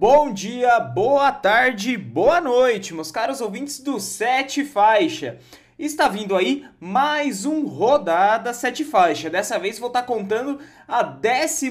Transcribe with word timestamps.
Bom 0.00 0.32
dia, 0.32 0.80
boa 0.80 1.30
tarde, 1.30 1.94
boa 1.98 2.40
noite, 2.40 2.94
meus 2.94 3.12
caros 3.12 3.42
ouvintes 3.42 3.80
do 3.80 4.00
Sete 4.00 4.64
Faixa. 4.64 5.36
Está 5.78 6.08
vindo 6.08 6.34
aí 6.34 6.64
mais 6.80 7.44
um 7.44 7.66
Rodada 7.66 8.54
Sete 8.54 8.82
Faixa. 8.82 9.28
Dessa 9.28 9.58
vez 9.58 9.78
vou 9.78 9.88
estar 9.88 10.04
contando 10.04 10.58
a 10.88 11.02
12 11.02 11.70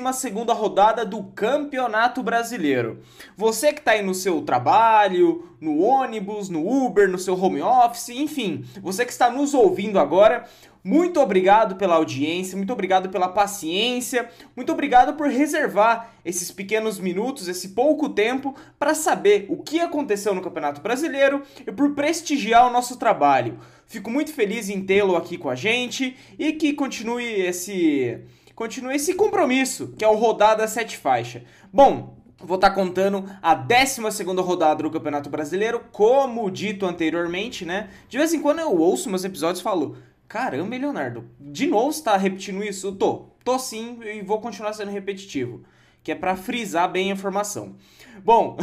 rodada 0.52 1.04
do 1.04 1.24
Campeonato 1.24 2.22
Brasileiro. 2.22 3.02
Você 3.36 3.74
que 3.74 3.80
está 3.80 3.94
aí 3.94 4.04
no 4.04 4.14
seu 4.14 4.44
trabalho, 4.44 5.50
no 5.60 5.80
ônibus, 5.80 6.50
no 6.50 6.68
Uber, 6.68 7.10
no 7.10 7.18
seu 7.18 7.34
home 7.40 7.64
office, 7.64 8.10
enfim, 8.10 8.64
você 8.80 9.06
que 9.06 9.12
está 9.12 9.32
nos 9.32 9.56
ouvindo 9.56 9.98
agora, 9.98 10.46
muito 10.84 11.20
obrigado 11.20 11.76
pela 11.76 11.96
audiência, 11.96 12.56
muito 12.56 12.72
obrigado 12.72 13.10
pela 13.10 13.28
paciência, 13.28 14.30
muito 14.56 14.72
obrigado 14.72 15.14
por 15.16 15.28
reservar 15.28 16.12
esses 16.24 16.52
pequenos 16.52 17.00
minutos, 17.00 17.48
esse 17.48 17.70
pouco 17.70 18.10
tempo, 18.10 18.56
para 18.78 18.94
saber 18.94 19.46
o 19.50 19.58
que 19.58 19.80
aconteceu 19.80 20.34
no 20.34 20.42
Campeonato 20.42 20.82
Brasileiro 20.82 21.44
e 21.66 21.72
por 21.72 21.94
prestigiar 21.94 22.68
o 22.68 22.72
nosso 22.72 22.98
trabalho. 22.98 23.60
Fico 23.86 24.10
muito 24.10 24.32
feliz 24.34 24.70
em 24.70 24.82
tê-lo 24.82 25.16
aqui 25.16 25.38
com 25.38 25.50
a 25.50 25.56
gente 25.56 26.16
e 26.38 26.54
que 26.54 26.74
continue 26.74 27.26
esse, 27.26 28.22
continue 28.56 28.96
esse 28.96 29.14
compromisso, 29.14 29.94
que 29.98 30.06
é 30.06 30.08
o 30.08 30.16
Rodada 30.16 30.68
Sete 30.68 30.98
Faixa. 30.98 31.44
Bom, 31.74 32.18
Vou 32.42 32.56
estar 32.56 32.72
contando 32.72 33.30
a 33.42 33.54
12 33.54 34.24
rodada 34.42 34.82
do 34.82 34.90
Campeonato 34.90 35.30
Brasileiro, 35.30 35.82
como 35.92 36.50
dito 36.50 36.86
anteriormente, 36.86 37.66
né? 37.66 37.90
De 38.08 38.18
vez 38.18 38.34
em 38.34 38.42
quando 38.42 38.60
eu 38.60 38.74
ouço 38.80 39.10
meus 39.10 39.26
episódios 39.26 39.60
e 39.60 39.64
falo: 39.64 39.98
Caramba, 40.30 40.78
Leonardo, 40.78 41.28
de 41.40 41.66
novo 41.66 41.92
você 41.92 42.04
tá 42.04 42.16
repetindo 42.16 42.64
isso? 42.64 42.92
Tô, 42.92 43.26
tô 43.44 43.58
sim 43.58 43.98
e 44.04 44.22
vou 44.22 44.40
continuar 44.40 44.74
sendo 44.74 44.92
repetitivo, 44.92 45.64
que 46.04 46.12
é 46.12 46.16
para 46.16 46.36
frisar 46.36 46.88
bem 46.88 47.10
a 47.10 47.16
informação. 47.16 47.76
Bom, 48.24 48.56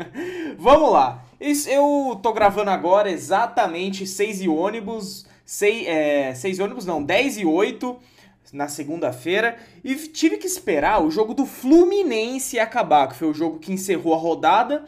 vamos 0.56 0.90
lá. 0.90 1.22
Eu 1.38 2.18
tô 2.22 2.32
gravando 2.32 2.70
agora 2.70 3.10
exatamente 3.10 4.06
6 4.06 4.40
e 4.40 4.48
ônibus, 4.48 5.26
6, 5.44 5.86
é, 5.86 6.34
6 6.34 6.58
e 6.58 6.62
ônibus 6.62 6.86
não, 6.86 7.04
10 7.04 7.36
e 7.36 7.44
8 7.44 7.94
na 8.50 8.68
segunda-feira 8.68 9.58
e 9.84 9.94
tive 9.94 10.38
que 10.38 10.46
esperar 10.46 11.02
o 11.02 11.10
jogo 11.10 11.34
do 11.34 11.44
Fluminense 11.44 12.58
acabar, 12.58 13.08
que 13.08 13.16
foi 13.16 13.28
o 13.28 13.34
jogo 13.34 13.58
que 13.58 13.70
encerrou 13.70 14.14
a 14.14 14.18
rodada 14.18 14.86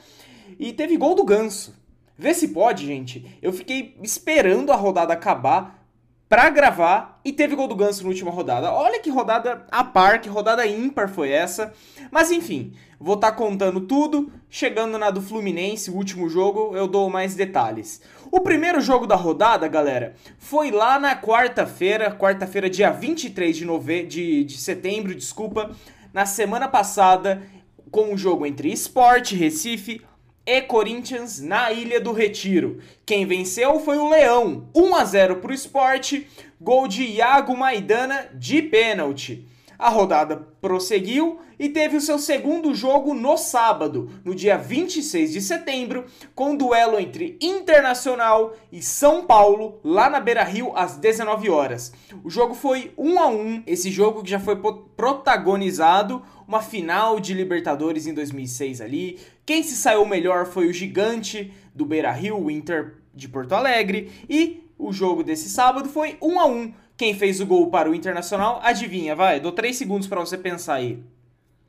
e 0.58 0.72
teve 0.72 0.96
gol 0.96 1.14
do 1.14 1.22
Ganso. 1.22 1.76
Vê 2.16 2.32
se 2.32 2.48
pode, 2.48 2.86
gente. 2.86 3.38
Eu 3.42 3.52
fiquei 3.52 3.94
esperando 4.02 4.72
a 4.72 4.76
rodada 4.76 5.12
acabar 5.12 5.83
para 6.28 6.50
gravar 6.50 7.20
e 7.24 7.32
teve 7.32 7.54
gol 7.54 7.68
do 7.68 7.76
Ganso 7.76 8.02
na 8.02 8.08
última 8.08 8.30
rodada. 8.30 8.72
Olha 8.72 9.00
que 9.00 9.10
rodada 9.10 9.66
a 9.70 9.84
par, 9.84 10.20
que 10.20 10.28
rodada 10.28 10.66
ímpar 10.66 11.08
foi 11.08 11.30
essa. 11.30 11.72
Mas 12.10 12.30
enfim, 12.30 12.72
vou 12.98 13.14
estar 13.14 13.30
tá 13.30 13.36
contando 13.36 13.82
tudo. 13.82 14.32
Chegando 14.48 14.98
na 14.98 15.10
do 15.10 15.20
Fluminense, 15.20 15.90
o 15.90 15.94
último 15.94 16.28
jogo, 16.28 16.76
eu 16.76 16.88
dou 16.88 17.10
mais 17.10 17.34
detalhes. 17.34 18.00
O 18.30 18.40
primeiro 18.40 18.80
jogo 18.80 19.06
da 19.06 19.14
rodada, 19.14 19.68
galera, 19.68 20.14
foi 20.38 20.70
lá 20.70 20.98
na 20.98 21.14
quarta-feira, 21.14 22.10
quarta-feira, 22.10 22.68
dia 22.68 22.90
23 22.90 23.56
de, 23.56 23.64
nove... 23.64 24.04
de, 24.04 24.44
de 24.44 24.58
setembro, 24.58 25.14
desculpa, 25.14 25.70
na 26.12 26.26
semana 26.26 26.66
passada, 26.66 27.42
com 27.90 28.06
o 28.06 28.14
um 28.14 28.16
jogo 28.16 28.44
entre 28.44 28.72
Sport 28.72 29.32
Recife, 29.32 30.00
e 30.46 30.60
Corinthians 30.60 31.40
na 31.40 31.72
Ilha 31.72 32.00
do 32.00 32.12
Retiro. 32.12 32.80
Quem 33.06 33.26
venceu 33.26 33.80
foi 33.80 33.98
o 33.98 34.08
Leão, 34.08 34.68
1 34.74 34.94
a 34.96 35.04
0 35.04 35.36
para 35.36 35.50
o 35.50 35.54
esporte, 35.54 36.26
gol 36.60 36.86
de 36.86 37.04
Iago 37.04 37.56
Maidana 37.56 38.28
de 38.34 38.60
pênalti. 38.62 39.46
A 39.78 39.88
rodada 39.88 40.36
prosseguiu 40.60 41.40
e 41.58 41.68
teve 41.68 41.96
o 41.96 42.00
seu 42.00 42.18
segundo 42.18 42.74
jogo 42.74 43.14
no 43.14 43.36
sábado, 43.36 44.10
no 44.24 44.34
dia 44.34 44.56
26 44.56 45.32
de 45.32 45.40
setembro, 45.40 46.04
com 46.34 46.50
um 46.50 46.56
duelo 46.56 46.98
entre 46.98 47.38
Internacional 47.40 48.54
e 48.72 48.82
São 48.82 49.24
Paulo, 49.24 49.80
lá 49.84 50.10
na 50.10 50.20
Beira 50.20 50.44
Rio, 50.44 50.72
às 50.76 50.96
19 50.96 51.48
horas. 51.50 51.92
O 52.22 52.30
jogo 52.30 52.54
foi 52.54 52.92
1 52.96 53.18
a 53.18 53.26
1 53.28 53.62
esse 53.66 53.90
jogo 53.90 54.22
que 54.22 54.30
já 54.30 54.40
foi 54.40 54.56
protagonizado 54.96 56.22
uma 56.46 56.60
final 56.60 57.18
de 57.18 57.32
Libertadores 57.34 58.06
em 58.06 58.14
2006 58.14 58.80
ali. 58.80 59.18
Quem 59.46 59.62
se 59.62 59.76
saiu 59.76 60.04
melhor 60.06 60.46
foi 60.46 60.68
o 60.68 60.72
gigante 60.72 61.52
do 61.74 61.84
Beira 61.84 62.12
Rio, 62.12 62.38
o 62.38 62.50
Inter 62.50 62.96
de 63.14 63.28
Porto 63.28 63.52
Alegre. 63.52 64.12
E 64.28 64.64
o 64.78 64.92
jogo 64.92 65.22
desse 65.22 65.48
sábado 65.48 65.88
foi 65.88 66.16
1 66.20 66.40
a 66.40 66.46
1 66.46 66.74
Quem 66.96 67.14
fez 67.14 67.40
o 67.40 67.46
gol 67.46 67.70
para 67.70 67.90
o 67.90 67.94
Internacional, 67.94 68.60
adivinha, 68.62 69.16
vai, 69.16 69.40
dou 69.40 69.50
3 69.50 69.76
segundos 69.76 70.06
para 70.06 70.20
você 70.20 70.38
pensar 70.38 70.74
aí. 70.74 71.02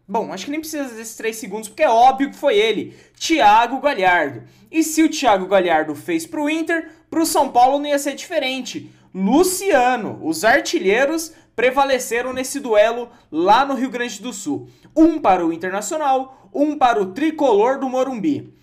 Bom, 0.07 0.31
acho 0.31 0.45
que 0.45 0.51
nem 0.51 0.59
precisa 0.59 0.93
desses 0.93 1.15
3 1.15 1.35
segundos, 1.35 1.67
porque 1.67 1.81
é 1.81 1.89
óbvio 1.89 2.29
que 2.29 2.37
foi 2.37 2.55
ele, 2.55 2.95
Thiago 3.19 3.79
Galhardo. 3.79 4.43
E 4.71 4.83
se 4.83 5.01
o 5.01 5.09
Thiago 5.09 5.47
Galhardo 5.47 5.95
fez 5.95 6.27
para 6.27 6.41
o 6.41 6.49
Inter, 6.49 6.91
para 7.09 7.21
o 7.21 7.25
São 7.25 7.49
Paulo 7.49 7.79
não 7.79 7.87
ia 7.87 7.97
ser 7.97 8.13
diferente. 8.13 8.91
Luciano, 9.13 10.19
os 10.21 10.43
artilheiros 10.43 11.33
prevaleceram 11.55 12.31
nesse 12.31 12.59
duelo 12.59 13.09
lá 13.31 13.65
no 13.65 13.73
Rio 13.73 13.89
Grande 13.89 14.21
do 14.21 14.31
Sul. 14.31 14.69
Um 14.95 15.17
para 15.19 15.43
o 15.43 15.51
Internacional, 15.51 16.49
um 16.53 16.77
para 16.77 17.01
o 17.01 17.07
tricolor 17.07 17.79
do 17.79 17.89
Morumbi. 17.89 18.53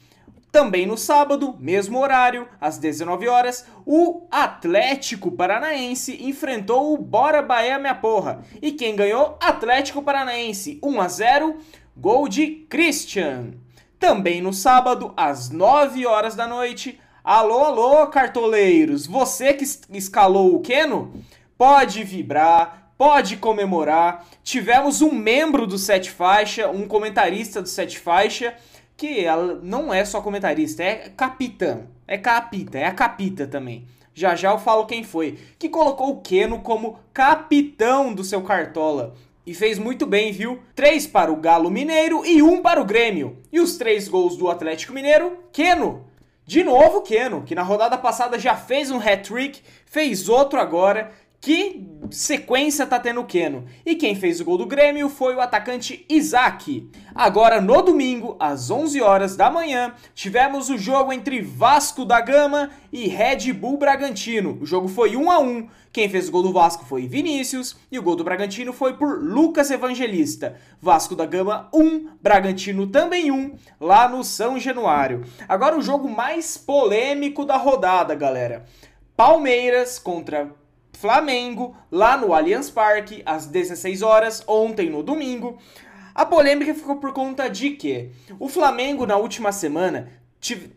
Também 0.53 0.85
no 0.85 0.99
sábado, 0.99 1.57
mesmo 1.59 1.99
horário, 1.99 2.47
às 2.61 2.77
19 2.77 3.27
horas, 3.27 3.65
o 3.87 4.27
Atlético 4.31 5.31
Paranaense 5.33 6.23
enfrentou 6.23 6.93
o 6.93 6.99
Bora 6.99 7.41
Bahia 7.41 7.79
Minha 7.79 7.95
Porra. 7.95 8.45
E 8.61 8.71
quem 8.71 8.95
ganhou? 8.95 9.39
Atlético 9.41 10.03
Paranaense, 10.03 10.79
1 10.83 11.01
a 11.01 11.09
0, 11.09 11.57
gol 11.97 12.29
de 12.29 12.67
Christian. 12.69 13.55
Também 13.99 14.43
no 14.43 14.53
sábado, 14.53 15.15
às 15.17 15.49
9 15.49 16.05
horas 16.05 16.35
da 16.35 16.47
noite, 16.47 17.01
alô, 17.25 17.65
alô, 17.65 18.07
cartoleiros, 18.09 19.07
você 19.07 19.55
que 19.55 19.65
escalou 19.91 20.55
o 20.55 20.61
Keno, 20.61 21.15
pode 21.57 22.05
vibrar, 22.05 22.93
pode 22.99 23.39
comemorar. 23.39 24.27
Tivemos 24.45 25.01
um 25.01 25.13
membro 25.13 25.67
do 25.67 25.79
Sete 25.79 26.11
Faixa, 26.11 26.69
um 26.69 26.87
comentarista 26.87 27.63
do 27.63 27.69
Sete 27.71 27.99
Faixa, 27.99 28.55
que 29.03 29.27
não 29.65 29.93
é 29.93 30.05
só 30.05 30.21
comentarista, 30.21 30.81
é 30.81 31.11
capitã. 31.17 31.81
É 32.07 32.17
capita, 32.17 32.79
é 32.79 32.85
a 32.85 32.93
capita 32.93 33.49
também. 33.49 33.85
Já 34.15 34.37
já 34.37 34.53
eu 34.53 34.59
falo 34.59 34.87
quem 34.87 35.03
foi. 35.03 35.41
Que 35.59 35.69
colocou 35.69 36.11
o 36.11 36.21
Keno 36.21 36.61
como 36.61 37.01
capitão 37.13 38.15
do 38.15 38.23
seu 38.23 38.43
Cartola. 38.43 39.17
E 39.45 39.55
fez 39.55 39.77
muito 39.77 40.07
bem, 40.07 40.31
viu? 40.31 40.61
Três 40.77 41.05
para 41.05 41.33
o 41.33 41.37
Galo 41.37 41.69
Mineiro 41.69 42.25
e 42.25 42.45
um 42.45 42.63
para 42.63 42.81
o 42.81 42.85
Grêmio. 42.85 43.39
E 43.51 43.59
os 43.59 43.77
três 43.77 44.07
gols 44.07 44.37
do 44.37 44.49
Atlético 44.49 44.93
Mineiro, 44.93 45.37
Keno. 45.53 46.05
De 46.47 46.63
novo, 46.63 47.03
Keno, 47.03 47.43
que 47.43 47.57
na 47.57 47.63
rodada 47.65 47.99
passada 47.99 48.39
já 48.39 48.55
fez 48.55 48.89
um 48.93 49.01
hat-trick, 49.01 49.63
fez 49.84 50.29
outro 50.29 50.61
agora 50.61 51.11
que 51.42 51.84
sequência 52.12 52.86
tá 52.86 53.00
tendo 53.00 53.20
o 53.20 53.25
Keno. 53.25 53.64
E 53.84 53.97
quem 53.97 54.14
fez 54.14 54.41
o 54.41 54.44
gol 54.44 54.56
do 54.56 54.64
Grêmio 54.64 55.08
foi 55.08 55.34
o 55.34 55.41
atacante 55.41 56.06
Isaac. 56.08 56.88
Agora, 57.12 57.60
no 57.60 57.82
domingo, 57.82 58.36
às 58.38 58.70
11 58.70 59.03
horas 59.03 59.34
da 59.34 59.50
manhã, 59.50 59.92
tivemos 60.14 60.70
o 60.70 60.78
jogo 60.78 61.12
entre 61.12 61.42
Vasco 61.42 62.04
da 62.04 62.20
Gama 62.20 62.70
e 62.92 63.08
Red 63.08 63.53
Bull 63.53 63.76
Bragantino. 63.76 64.56
O 64.60 64.66
jogo 64.66 64.86
foi 64.86 65.16
1 65.16 65.30
a 65.32 65.41
1. 65.41 65.69
Quem 65.92 66.08
fez 66.08 66.28
o 66.28 66.32
gol 66.32 66.44
do 66.44 66.53
Vasco 66.53 66.84
foi 66.84 67.08
Vinícius 67.08 67.76
e 67.91 67.98
o 67.98 68.03
gol 68.03 68.14
do 68.14 68.22
Bragantino 68.22 68.72
foi 68.72 68.97
por 68.97 69.20
Lucas 69.20 69.69
Evangelista. 69.72 70.56
Vasco 70.80 71.16
da 71.16 71.26
Gama 71.26 71.69
1, 71.74 72.19
Bragantino 72.22 72.86
também 72.86 73.32
1, 73.32 73.56
lá 73.80 74.09
no 74.09 74.22
São 74.22 74.60
Januário. 74.60 75.24
Agora 75.48 75.76
o 75.76 75.82
jogo 75.82 76.09
mais 76.09 76.56
polêmico 76.56 77.44
da 77.44 77.56
rodada, 77.56 78.14
galera. 78.14 78.64
Palmeiras 79.16 79.98
contra 79.98 80.62
Flamengo, 81.03 81.77
lá 81.91 82.17
no 82.17 82.33
Allianz 82.33 82.71
Parque, 82.71 83.25
às 83.27 83.47
16 83.47 84.03
horas, 84.03 84.45
ontem 84.47 84.89
no 84.89 85.03
domingo. 85.03 85.59
A 86.15 86.25
polêmica 86.25 86.72
ficou 86.72 86.95
por 86.99 87.13
conta 87.13 87.51
de 87.51 87.71
que 87.71 88.10
o 88.39 88.49
Flamengo, 88.49 89.04
na 89.04 89.16
última 89.16 89.51
semana, 89.51 90.09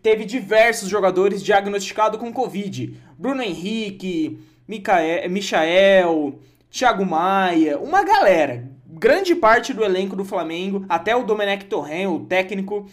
teve 0.02 0.24
diversos 0.24 0.88
jogadores 0.88 1.44
diagnosticados 1.44 2.18
com 2.18 2.32
Covid. 2.32 3.00
Bruno 3.16 3.40
Henrique, 3.40 4.40
Micael, 4.66 5.30
Michael, 5.30 6.40
Thiago 6.72 7.06
Maia, 7.06 7.78
uma 7.78 8.02
galera. 8.02 8.68
Grande 8.84 9.32
parte 9.32 9.72
do 9.72 9.84
elenco 9.84 10.16
do 10.16 10.24
Flamengo, 10.24 10.84
até 10.88 11.14
o 11.14 11.22
Domenech 11.22 11.66
Torren, 11.66 12.08
o 12.08 12.24
técnico, 12.24 12.90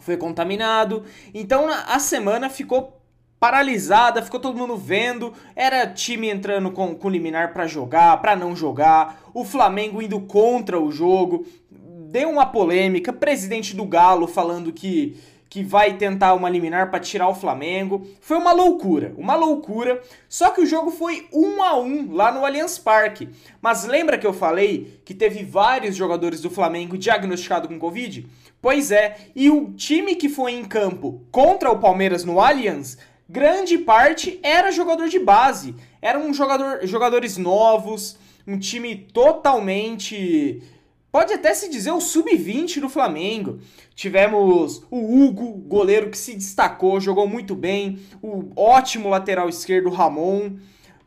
foi 0.00 0.16
contaminado. 0.16 1.04
Então 1.32 1.68
a 1.68 2.00
semana 2.00 2.50
ficou 2.50 2.97
paralisada, 3.38 4.22
ficou 4.22 4.40
todo 4.40 4.58
mundo 4.58 4.76
vendo, 4.76 5.32
era 5.54 5.86
time 5.86 6.28
entrando 6.28 6.70
com, 6.70 6.94
com 6.94 7.08
liminar 7.08 7.52
para 7.52 7.66
jogar, 7.66 8.20
para 8.20 8.34
não 8.34 8.56
jogar, 8.56 9.20
o 9.32 9.44
Flamengo 9.44 10.02
indo 10.02 10.20
contra 10.20 10.80
o 10.80 10.90
jogo, 10.90 11.46
deu 11.70 12.30
uma 12.30 12.46
polêmica, 12.46 13.12
presidente 13.12 13.76
do 13.76 13.84
Galo 13.84 14.26
falando 14.26 14.72
que 14.72 15.16
que 15.48 15.62
vai 15.62 15.96
tentar 15.96 16.34
uma 16.34 16.48
liminar 16.48 16.90
para 16.90 17.00
tirar 17.00 17.28
o 17.28 17.34
Flamengo. 17.34 18.06
Foi 18.20 18.36
uma 18.36 18.52
loucura, 18.52 19.14
uma 19.16 19.34
loucura. 19.34 20.02
Só 20.28 20.50
que 20.50 20.60
o 20.60 20.66
jogo 20.66 20.90
foi 20.90 21.26
um 21.32 21.62
a 21.62 21.78
um 21.78 22.12
lá 22.12 22.30
no 22.30 22.44
Allianz 22.44 22.78
Parque. 22.78 23.28
Mas 23.60 23.84
lembra 23.84 24.18
que 24.18 24.26
eu 24.26 24.32
falei 24.32 25.00
que 25.04 25.14
teve 25.14 25.44
vários 25.44 25.96
jogadores 25.96 26.40
do 26.40 26.50
Flamengo 26.50 26.98
diagnosticados 26.98 27.68
com 27.68 27.78
Covid? 27.78 28.26
Pois 28.60 28.90
é, 28.90 29.16
e 29.34 29.48
o 29.48 29.72
time 29.72 30.16
que 30.16 30.28
foi 30.28 30.52
em 30.52 30.64
campo 30.64 31.22
contra 31.30 31.70
o 31.70 31.78
Palmeiras 31.78 32.24
no 32.24 32.40
Allianz, 32.40 32.98
grande 33.28 33.78
parte 33.78 34.40
era 34.42 34.70
jogador 34.70 35.08
de 35.08 35.18
base. 35.18 35.74
Eram 36.00 36.32
jogador, 36.32 36.86
jogadores 36.86 37.36
novos, 37.36 38.16
um 38.46 38.58
time 38.58 38.96
totalmente 38.96 40.62
pode 41.10 41.32
até 41.32 41.54
se 41.54 41.68
dizer 41.68 41.90
o 41.90 42.00
sub-20 42.00 42.80
do 42.80 42.88
Flamengo. 42.88 43.58
Tivemos 43.94 44.84
o 44.90 44.98
Hugo, 44.98 45.52
goleiro 45.66 46.10
que 46.10 46.18
se 46.18 46.34
destacou, 46.34 47.00
jogou 47.00 47.26
muito 47.26 47.54
bem, 47.54 47.98
o 48.22 48.52
ótimo 48.54 49.08
lateral 49.08 49.48
esquerdo 49.48 49.90
Ramon. 49.90 50.56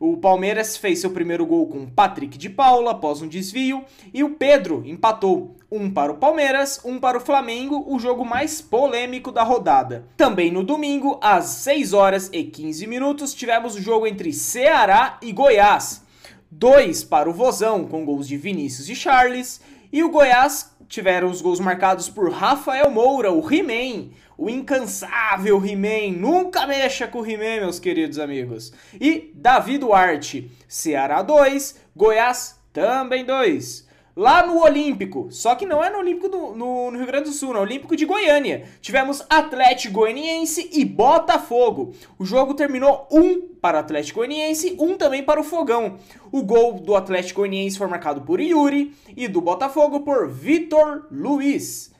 O 0.01 0.17
Palmeiras 0.17 0.77
fez 0.77 0.97
seu 0.97 1.11
primeiro 1.11 1.45
gol 1.45 1.67
com 1.67 1.85
Patrick 1.85 2.35
de 2.35 2.49
Paula 2.49 2.89
após 2.89 3.21
um 3.21 3.27
desvio 3.27 3.85
e 4.11 4.23
o 4.23 4.31
Pedro 4.31 4.81
empatou. 4.83 5.55
Um 5.71 5.91
para 5.91 6.11
o 6.11 6.17
Palmeiras, 6.17 6.81
um 6.83 6.99
para 6.99 7.19
o 7.19 7.21
Flamengo, 7.21 7.85
o 7.87 7.99
jogo 7.99 8.25
mais 8.25 8.61
polêmico 8.61 9.31
da 9.31 9.43
rodada. 9.43 10.07
Também 10.17 10.51
no 10.51 10.63
domingo, 10.63 11.19
às 11.21 11.45
6 11.45 11.93
horas 11.93 12.31
e 12.33 12.43
15 12.43 12.87
minutos, 12.87 13.31
tivemos 13.31 13.75
o 13.75 13.79
jogo 13.79 14.07
entre 14.07 14.33
Ceará 14.33 15.19
e 15.21 15.31
Goiás. 15.31 16.03
Dois 16.49 17.03
para 17.03 17.29
o 17.29 17.33
Vozão, 17.33 17.85
com 17.85 18.03
gols 18.03 18.27
de 18.27 18.37
Vinícius 18.37 18.89
e 18.89 18.95
Charles, 18.95 19.61
e 19.93 20.03
o 20.03 20.09
Goiás 20.09 20.75
tiveram 20.87 21.29
os 21.29 21.41
gols 21.41 21.59
marcados 21.59 22.09
por 22.09 22.31
Rafael 22.31 22.89
Moura, 22.89 23.31
o 23.31 23.53
He-Man, 23.53 24.09
o 24.41 24.49
incansável 24.49 25.63
He-Man. 25.63 26.17
Nunca 26.17 26.65
mexa 26.65 27.07
com 27.07 27.19
o 27.19 27.25
He-Man, 27.25 27.61
meus 27.61 27.79
queridos 27.79 28.17
amigos. 28.17 28.73
E 28.99 29.31
Davi 29.35 29.77
Duarte, 29.77 30.51
Ceará 30.67 31.21
2, 31.21 31.79
Goiás 31.95 32.59
também 32.73 33.23
2 33.23 33.91
lá 34.13 34.45
no 34.45 34.61
Olímpico, 34.61 35.29
só 35.31 35.55
que 35.55 35.65
não 35.65 35.81
é 35.81 35.89
no 35.89 35.99
Olímpico 35.99 36.27
do, 36.27 36.53
no, 36.53 36.91
no, 36.91 36.97
Rio 36.97 37.07
Grande 37.07 37.29
do 37.29 37.31
Sul, 37.31 37.53
no 37.53 37.61
Olímpico 37.61 37.95
de 37.95 38.05
Goiânia. 38.05 38.65
Tivemos 38.81 39.23
Atlético 39.29 39.93
Goianiense 39.93 40.69
e 40.73 40.83
Botafogo. 40.83 41.93
O 42.19 42.25
jogo 42.25 42.53
terminou 42.53 43.07
um 43.09 43.41
para 43.61 43.77
o 43.77 43.79
Atlético 43.79 44.19
Goianiense, 44.19 44.75
um 44.77 44.97
também 44.97 45.23
para 45.23 45.39
o 45.39 45.45
Fogão. 45.45 45.97
O 46.29 46.43
gol 46.43 46.73
do 46.73 46.95
Atlético 46.95 47.39
Goianiense 47.39 47.77
foi 47.77 47.87
marcado 47.87 48.21
por 48.21 48.41
Yuri 48.41 48.93
e 49.15 49.29
do 49.29 49.39
Botafogo 49.39 50.01
por 50.01 50.27
Vitor 50.27 51.07
Luiz. 51.09 51.91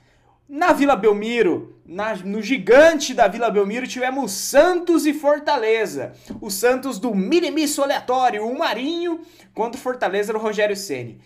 Na 0.53 0.73
Vila 0.73 0.97
Belmiro, 0.97 1.77
na, 1.85 2.13
no 2.13 2.41
gigante 2.41 3.13
da 3.13 3.25
Vila 3.25 3.49
Belmiro, 3.49 3.87
tivemos 3.87 4.33
Santos 4.33 5.05
e 5.05 5.13
Fortaleza. 5.13 6.11
O 6.41 6.51
Santos 6.51 6.99
do 6.99 7.15
minimiço 7.15 7.81
aleatório, 7.81 8.45
o 8.45 8.59
Marinho, 8.59 9.21
contra 9.53 9.79
o 9.79 9.81
Fortaleza 9.81 10.33
do 10.33 10.39
Rogério 10.39 10.75
Ceni. 10.75 11.21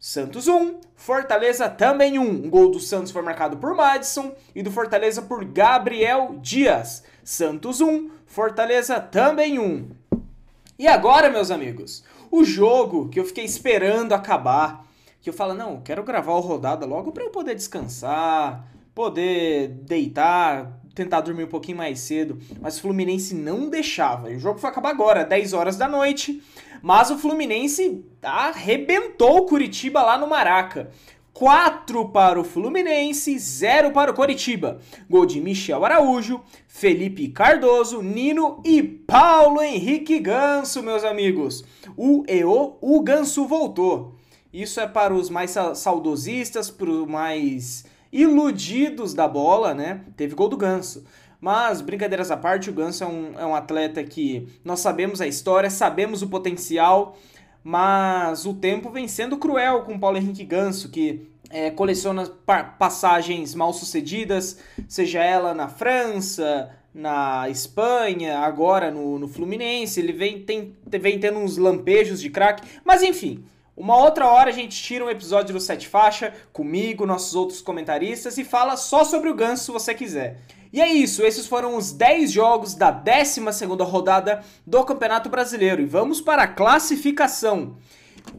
Santos 0.00 0.48
1, 0.48 0.80
Fortaleza 0.96 1.68
também 1.68 2.18
1. 2.18 2.22
Um 2.22 2.48
gol 2.48 2.70
do 2.70 2.80
Santos 2.80 3.12
foi 3.12 3.20
marcado 3.20 3.58
por 3.58 3.74
Madison 3.76 4.34
e 4.54 4.62
do 4.62 4.70
Fortaleza 4.70 5.20
por 5.20 5.44
Gabriel 5.44 6.38
Dias. 6.40 7.04
Santos 7.22 7.82
1, 7.82 8.08
Fortaleza 8.24 8.98
também 8.98 9.58
1. 9.58 9.90
E 10.78 10.88
agora, 10.88 11.28
meus 11.28 11.50
amigos, 11.50 12.02
o 12.30 12.42
jogo 12.42 13.10
que 13.10 13.20
eu 13.20 13.26
fiquei 13.26 13.44
esperando 13.44 14.14
acabar, 14.14 14.86
que 15.22 15.30
eu 15.30 15.32
falo, 15.32 15.54
não, 15.54 15.80
quero 15.80 16.02
gravar 16.02 16.32
o 16.32 16.40
rodada 16.40 16.84
logo 16.84 17.12
para 17.12 17.22
eu 17.22 17.30
poder 17.30 17.54
descansar, 17.54 18.66
poder 18.92 19.68
deitar, 19.68 20.80
tentar 20.96 21.20
dormir 21.20 21.44
um 21.44 21.48
pouquinho 21.48 21.78
mais 21.78 22.00
cedo, 22.00 22.38
mas 22.60 22.76
o 22.76 22.82
Fluminense 22.82 23.32
não 23.32 23.70
deixava. 23.70 24.32
E 24.32 24.36
o 24.36 24.40
jogo 24.40 24.58
foi 24.58 24.68
acabar 24.68 24.90
agora, 24.90 25.24
10 25.24 25.52
horas 25.52 25.76
da 25.76 25.88
noite. 25.88 26.42
Mas 26.82 27.10
o 27.12 27.16
Fluminense 27.16 28.04
arrebentou 28.20 29.38
o 29.38 29.46
Curitiba 29.46 30.02
lá 30.02 30.18
no 30.18 30.26
Maraca. 30.26 30.90
4 31.32 32.08
para 32.08 32.38
o 32.38 32.44
Fluminense, 32.44 33.38
0 33.38 33.92
para 33.92 34.10
o 34.10 34.14
Coritiba. 34.14 34.80
Gol 35.08 35.24
de 35.24 35.40
Michel 35.40 35.84
Araújo, 35.84 36.42
Felipe 36.66 37.28
Cardoso, 37.28 38.02
Nino 38.02 38.60
e 38.64 38.82
Paulo 38.82 39.62
Henrique 39.62 40.18
Ganso, 40.18 40.82
meus 40.82 41.04
amigos. 41.04 41.64
O 41.96 42.24
EO, 42.26 42.76
o 42.80 43.00
Ganso 43.00 43.46
voltou. 43.46 44.16
Isso 44.52 44.80
é 44.80 44.86
para 44.86 45.14
os 45.14 45.30
mais 45.30 45.54
saudosistas, 45.74 46.70
para 46.70 46.90
os 46.90 47.08
mais 47.08 47.84
iludidos 48.12 49.14
da 49.14 49.26
bola, 49.26 49.72
né? 49.72 50.02
Teve 50.16 50.34
gol 50.34 50.48
do 50.48 50.56
Ganso. 50.56 51.04
Mas, 51.40 51.80
brincadeiras 51.80 52.30
à 52.30 52.36
parte, 52.36 52.70
o 52.70 52.72
Ganso 52.72 53.02
é 53.02 53.06
um, 53.06 53.40
é 53.40 53.46
um 53.46 53.54
atleta 53.54 54.04
que 54.04 54.46
nós 54.64 54.80
sabemos 54.80 55.20
a 55.20 55.26
história, 55.26 55.70
sabemos 55.70 56.22
o 56.22 56.28
potencial, 56.28 57.16
mas 57.64 58.44
o 58.44 58.54
tempo 58.54 58.90
vem 58.90 59.08
sendo 59.08 59.36
cruel 59.38 59.82
com 59.82 59.94
o 59.94 59.98
Paulo 59.98 60.18
Henrique 60.18 60.44
Ganso, 60.44 60.90
que 60.90 61.26
é, 61.50 61.70
coleciona 61.70 62.26
pa 62.46 62.62
passagens 62.62 63.54
mal 63.54 63.72
sucedidas, 63.72 64.58
seja 64.86 65.22
ela 65.22 65.54
na 65.54 65.68
França, 65.68 66.70
na 66.94 67.48
Espanha, 67.48 68.38
agora 68.38 68.90
no, 68.90 69.18
no 69.18 69.26
Fluminense, 69.26 69.98
ele 69.98 70.12
vem, 70.12 70.42
tem, 70.42 70.76
vem 70.86 71.18
tendo 71.18 71.38
uns 71.38 71.56
lampejos 71.56 72.20
de 72.20 72.30
craque, 72.30 72.68
mas 72.84 73.02
enfim, 73.02 73.44
uma 73.76 73.96
outra 73.96 74.28
hora 74.28 74.50
a 74.50 74.52
gente 74.52 74.82
tira 74.82 75.04
um 75.04 75.08
episódio 75.08 75.54
do 75.54 75.60
Sete 75.60 75.88
Faixa 75.88 76.34
comigo, 76.52 77.06
nossos 77.06 77.34
outros 77.34 77.62
comentaristas 77.62 78.36
e 78.36 78.44
fala 78.44 78.76
só 78.76 79.02
sobre 79.02 79.30
o 79.30 79.34
Ganso 79.34 79.64
se 79.64 79.72
você 79.72 79.94
quiser. 79.94 80.40
E 80.70 80.80
é 80.80 80.88
isso, 80.88 81.22
esses 81.22 81.46
foram 81.46 81.76
os 81.76 81.90
10 81.90 82.30
jogos 82.30 82.74
da 82.74 82.90
12 82.90 83.40
rodada 83.82 84.44
do 84.66 84.84
Campeonato 84.84 85.30
Brasileiro. 85.30 85.80
E 85.80 85.86
vamos 85.86 86.20
para 86.20 86.42
a 86.42 86.48
classificação. 86.48 87.76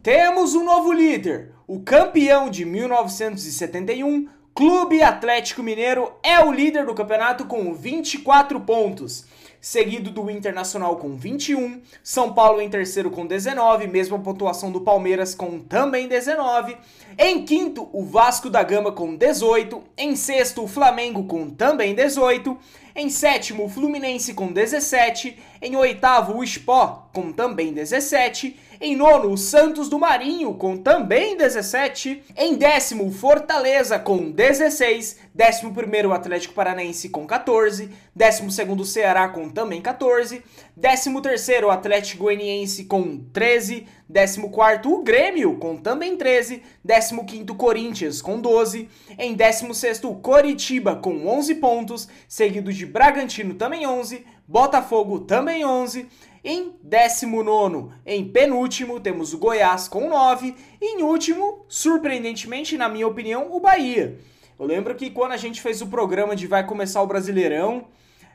Temos 0.03 0.53
um 0.53 0.63
novo 0.63 0.91
líder, 0.91 1.51
o 1.67 1.79
campeão 1.79 2.49
de 2.49 2.63
1971, 2.63 4.29
Clube 4.53 5.01
Atlético 5.01 5.63
Mineiro, 5.63 6.13
é 6.21 6.39
o 6.39 6.51
líder 6.51 6.85
do 6.85 6.93
campeonato 6.93 7.45
com 7.45 7.73
24 7.73 8.59
pontos 8.61 9.25
seguido 9.63 10.11
do 10.11 10.29
Internacional 10.29 10.97
com 10.97 11.15
21, 11.15 11.81
São 12.03 12.33
Paulo 12.33 12.59
em 12.59 12.69
terceiro 12.69 13.09
com 13.09 13.25
19, 13.25 13.87
mesma 13.87 14.19
pontuação 14.19 14.69
do 14.69 14.81
Palmeiras 14.81 15.33
com 15.33 15.57
também 15.57 16.05
19. 16.05 16.75
Em 17.17 17.45
quinto, 17.45 17.89
o 17.93 18.03
Vasco 18.03 18.49
da 18.49 18.61
Gama 18.61 18.91
com 18.91 19.15
18, 19.15 19.81
em 19.97 20.17
sexto, 20.17 20.65
o 20.65 20.67
Flamengo 20.67 21.23
com 21.23 21.49
também 21.49 21.95
18, 21.95 22.57
em 22.93 23.09
sétimo, 23.09 23.63
o 23.63 23.69
Fluminense 23.69 24.33
com 24.33 24.51
17, 24.51 25.39
em 25.61 25.77
oitavo, 25.77 26.37
o 26.37 26.45
Spó 26.45 27.07
com 27.13 27.31
também 27.31 27.71
17, 27.71 28.59
em 28.79 28.95
nono, 28.95 29.31
o 29.31 29.37
Santos 29.37 29.89
do 29.89 29.99
Marinho, 29.99 30.53
com 30.55 30.77
também 30.77 31.37
17. 31.37 32.23
Em 32.35 32.55
décimo, 32.55 33.11
Fortaleza, 33.11 33.99
com 33.99 34.31
16. 34.31 35.17
Décimo 35.33 35.73
primeiro, 35.73 36.09
o 36.09 36.13
Atlético 36.13 36.53
Paranaense, 36.53 37.09
com 37.09 37.25
14. 37.25 37.89
Décimo 38.15 38.51
segundo, 38.51 38.81
o 38.81 38.85
Ceará, 38.85 39.29
com 39.29 39.49
também 39.49 39.81
14. 39.81 40.43
Décimo 40.75 41.21
terceiro, 41.21 41.67
o 41.67 41.71
Atlético 41.71 42.23
Goianiense, 42.23 42.85
com 42.85 43.17
13. 43.31 43.87
Décimo 44.07 44.51
quarto, 44.51 44.93
o 44.93 45.03
Grêmio, 45.03 45.57
com 45.57 45.77
também 45.77 46.15
13. 46.15 46.61
Décimo 46.83 47.25
quinto, 47.25 47.55
Corinthians, 47.55 48.21
com 48.21 48.39
12. 48.39 48.89
Em 49.17 49.33
décimo 49.33 49.73
sexto, 49.73 50.13
Coritiba, 50.15 50.95
com 50.95 51.27
11 51.27 51.55
pontos. 51.55 52.07
Seguido 52.27 52.71
de 52.71 52.85
Bragantino, 52.85 53.55
também 53.55 53.87
11. 53.87 54.25
Botafogo, 54.47 55.21
também 55.21 55.65
11. 55.65 56.07
Em 56.45 56.75
19, 56.83 57.93
em 58.05 58.27
penúltimo, 58.27 58.99
temos 58.99 59.33
o 59.33 59.37
Goiás 59.37 59.87
com 59.87 60.09
9. 60.09 60.53
E 60.81 60.99
em 60.99 61.01
último, 61.01 61.63
surpreendentemente, 61.69 62.77
na 62.77 62.89
minha 62.89 63.07
opinião, 63.07 63.47
o 63.55 63.61
Bahia. 63.61 64.19
Eu 64.59 64.65
lembro 64.65 64.93
que 64.93 65.09
quando 65.09 65.31
a 65.31 65.37
gente 65.37 65.61
fez 65.61 65.81
o 65.81 65.87
programa 65.87 66.35
de 66.35 66.45
Vai 66.45 66.65
Começar 66.65 67.01
o 67.01 67.07
Brasileirão, 67.07 67.85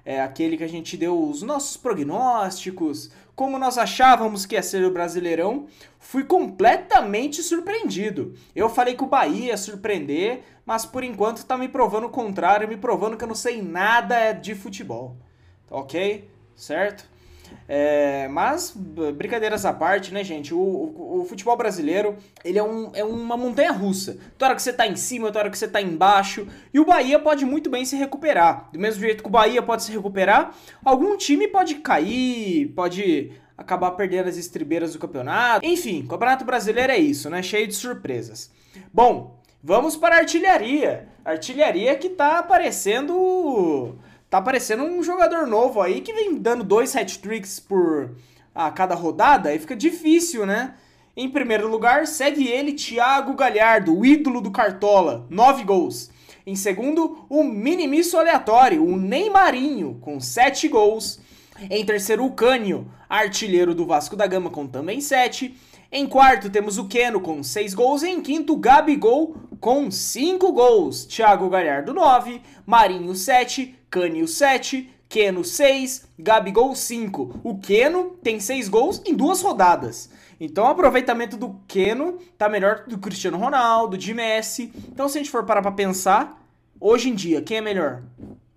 é 0.06 0.22
aquele 0.22 0.56
que 0.56 0.64
a 0.64 0.68
gente 0.68 0.96
deu 0.96 1.22
os 1.22 1.42
nossos 1.42 1.76
prognósticos, 1.76 3.10
como 3.36 3.58
nós 3.58 3.76
achávamos 3.76 4.46
que 4.46 4.54
ia 4.54 4.62
ser 4.62 4.82
o 4.86 4.90
Brasileirão, 4.90 5.66
fui 5.98 6.24
completamente 6.24 7.42
surpreendido. 7.42 8.34
Eu 8.56 8.70
falei 8.70 8.94
que 8.94 9.04
o 9.04 9.06
Bahia 9.06 9.48
ia 9.48 9.56
surpreender, 9.58 10.44
mas 10.64 10.86
por 10.86 11.04
enquanto 11.04 11.44
tá 11.44 11.58
me 11.58 11.68
provando 11.68 12.06
o 12.06 12.10
contrário, 12.10 12.66
me 12.66 12.78
provando 12.78 13.18
que 13.18 13.24
eu 13.24 13.28
não 13.28 13.34
sei 13.34 13.60
nada 13.60 14.32
de 14.32 14.54
futebol. 14.54 15.14
Ok? 15.70 16.26
Certo? 16.56 17.17
É, 17.68 18.28
mas, 18.28 18.72
brincadeiras 19.14 19.64
à 19.64 19.72
parte, 19.72 20.12
né, 20.12 20.24
gente? 20.24 20.54
O, 20.54 20.58
o, 20.58 21.20
o, 21.20 21.24
futebol 21.24 21.56
brasileiro, 21.56 22.16
ele 22.44 22.58
é, 22.58 22.62
um, 22.62 22.90
é 22.94 23.04
uma 23.04 23.36
montanha 23.36 23.72
russa. 23.72 24.18
Toda 24.36 24.46
hora 24.46 24.56
que 24.56 24.62
você 24.62 24.72
tá 24.72 24.86
em 24.86 24.96
cima, 24.96 25.26
toda 25.26 25.40
hora 25.40 25.50
que 25.50 25.58
você 25.58 25.68
tá 25.68 25.80
embaixo. 25.80 26.46
E 26.72 26.80
o 26.80 26.84
Bahia 26.84 27.18
pode 27.18 27.44
muito 27.44 27.68
bem 27.68 27.84
se 27.84 27.96
recuperar. 27.96 28.70
Do 28.72 28.78
mesmo 28.78 29.00
jeito 29.00 29.22
que 29.22 29.28
o 29.28 29.32
Bahia 29.32 29.62
pode 29.62 29.82
se 29.82 29.92
recuperar, 29.92 30.54
algum 30.84 31.16
time 31.16 31.46
pode 31.48 31.76
cair, 31.76 32.72
pode 32.74 33.32
acabar 33.56 33.90
perdendo 33.92 34.28
as 34.28 34.36
estribeiras 34.36 34.92
do 34.92 34.98
campeonato. 34.98 35.66
Enfim, 35.66 36.04
o 36.04 36.08
Campeonato 36.08 36.44
Brasileiro 36.44 36.92
é 36.92 36.98
isso, 36.98 37.28
né? 37.28 37.42
Cheio 37.42 37.66
de 37.66 37.74
surpresas. 37.74 38.50
Bom, 38.92 39.38
Vamos 39.62 39.96
para 39.96 40.16
a 40.16 40.18
artilharia. 40.20 41.08
Artilharia 41.24 41.96
que 41.96 42.08
tá 42.08 42.38
aparecendo. 42.38 43.96
Tá 44.30 44.38
aparecendo 44.38 44.82
um 44.82 45.02
jogador 45.02 45.47
novo 45.47 45.80
aí 45.80 46.00
que 46.00 46.12
vem 46.12 46.37
dando 46.37 46.62
dois 46.62 46.94
hat-tricks 46.94 47.58
por 47.58 48.14
a 48.54 48.70
cada 48.70 48.94
rodada, 48.94 49.50
aí 49.50 49.58
fica 49.58 49.76
difícil, 49.76 50.44
né? 50.44 50.75
Em 51.16 51.28
primeiro 51.28 51.68
lugar, 51.68 52.06
segue 52.06 52.47
ele 52.47 52.73
Thiago 52.73 53.35
Galhardo, 53.35 53.97
o 53.97 54.04
ídolo 54.04 54.40
do 54.40 54.50
Cartola, 54.50 55.26
9 55.30 55.64
gols. 55.64 56.11
Em 56.47 56.56
segundo, 56.56 57.25
o 57.28 57.42
minimiço 57.42 58.18
aleatório, 58.18 58.85
o 58.85 58.97
Neymarinho, 58.97 59.99
com 60.00 60.20
7 60.20 60.68
gols. 60.68 61.20
Em 61.70 61.85
terceiro, 61.85 62.25
o 62.25 62.32
Cânio, 62.32 62.90
artilheiro 63.08 63.75
do 63.75 63.87
Vasco 63.87 64.16
da 64.16 64.26
Gama, 64.26 64.50
com 64.50 64.66
também 64.66 65.00
7. 65.00 65.56
Em 65.90 66.06
quarto, 66.06 66.50
temos 66.50 66.78
o 66.78 66.87
Keno 66.87 67.20
com 67.20 67.42
6 67.42 67.75
gols. 67.75 68.02
E 68.02 68.08
em 68.08 68.20
quinto, 68.20 68.52
o 68.52 68.58
Gabigol 68.58 69.37
com 69.61 69.90
5 69.90 70.52
gols. 70.52 71.04
Thiago 71.06 71.49
Galhardo, 71.49 71.94
9. 71.94 72.42
Marinho, 72.66 73.14
7. 73.14 73.77
Cânio, 73.90 74.26
7. 74.26 74.95
Keno 75.09 75.42
6, 75.42 76.07
Gabigol 76.18 76.75
5. 76.75 77.40
O 77.42 77.59
Keno 77.59 78.11
tem 78.23 78.38
6 78.38 78.68
gols 78.68 79.02
em 79.07 79.14
duas 79.14 79.40
rodadas. 79.40 80.11
Então 80.38 80.64
o 80.64 80.68
aproveitamento 80.68 81.37
do 81.37 81.59
Keno 81.66 82.18
tá 82.37 82.47
melhor 82.49 82.85
do 82.87 82.99
Cristiano 82.99 83.38
Ronaldo, 83.38 83.97
de 83.97 84.12
Messi. 84.12 84.71
Então 84.92 85.09
se 85.09 85.16
a 85.16 85.23
gente 85.23 85.30
for 85.30 85.47
parar 85.47 85.62
para 85.62 85.73
pensar, 85.73 86.47
hoje 86.78 87.09
em 87.09 87.14
dia, 87.14 87.40
quem 87.40 87.57
é 87.57 87.61
melhor? 87.62 88.02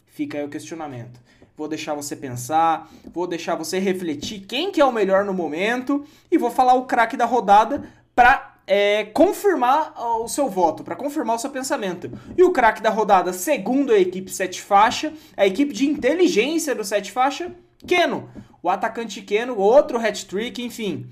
Fica 0.07 0.37
aí 0.37 0.43
o 0.43 0.49
questionamento. 0.49 1.21
Vou 1.55 1.69
deixar 1.69 1.93
você 1.93 2.15
pensar, 2.15 2.91
vou 3.13 3.25
deixar 3.25 3.55
você 3.55 3.79
refletir 3.79 4.41
quem 4.41 4.71
que 4.71 4.81
é 4.81 4.85
o 4.85 4.91
melhor 4.91 5.23
no 5.23 5.33
momento 5.33 6.03
e 6.29 6.37
vou 6.37 6.51
falar 6.51 6.73
o 6.73 6.85
craque 6.85 7.15
da 7.15 7.25
rodada 7.25 7.89
para 8.13 8.50
é, 8.65 9.05
confirmar 9.05 9.93
o 10.21 10.27
seu 10.27 10.49
voto, 10.49 10.83
para 10.83 10.95
confirmar 10.95 11.35
o 11.35 11.39
seu 11.39 11.49
pensamento. 11.49 12.11
E 12.37 12.43
o 12.43 12.51
craque 12.51 12.81
da 12.81 12.89
rodada, 12.89 13.33
segundo 13.33 13.91
a 13.91 13.99
equipe 13.99 14.31
Sete 14.31 14.61
Faixa, 14.61 15.13
a 15.35 15.45
equipe 15.45 15.73
de 15.73 15.85
inteligência 15.85 16.75
do 16.75 16.83
Sete 16.83 17.11
Faixa, 17.11 17.51
Keno. 17.85 18.29
O 18.63 18.69
atacante 18.69 19.21
Keno, 19.21 19.57
outro 19.57 19.97
hat-trick, 19.97 20.63
enfim. 20.63 21.09